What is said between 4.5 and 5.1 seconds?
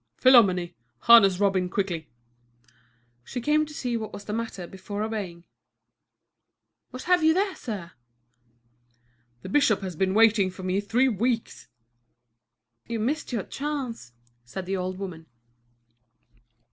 before